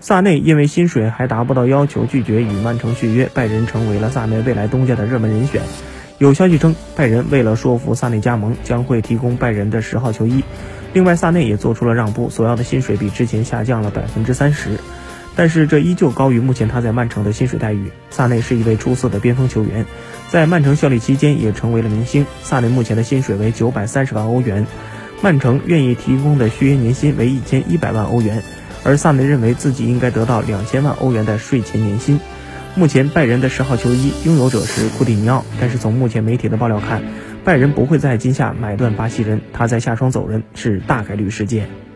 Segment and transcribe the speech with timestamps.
[0.00, 5.62] 萨内因为薪水还达不到要求，拒绝与曼城续约，拜仁成为了萨内未来东家的热门人选。
[6.18, 10.42] 有消息称，拜仁为了说服萨内加盟，将会提供拜仁的十号球衣。
[10.92, 14.78] 另外，萨内也做出了让步，索要的薪水比之前下降了百分之三十，
[15.36, 17.90] 但是这依旧高于目前他在曼城的薪水待遇。
[18.10, 19.84] 萨内是一位出色的边锋球员，
[20.30, 22.24] 在曼城效力期间也成为了明星。
[22.42, 24.66] 萨内目前的薪水为九百三十万欧元，
[25.22, 28.42] 曼城愿意提供的续约年薪为一千一百万欧元，
[28.84, 32.20] 而萨内认为自己应该得到两千万欧元的税前年薪。
[32.74, 37.02] 目前拜仁的十号球衣拥有者是库蒂尼奥，但是从目前媒体的爆料看，
[37.44, 41.87] 拜仁不会在今夏买断巴西人，他在夏窗走人是大概率事件。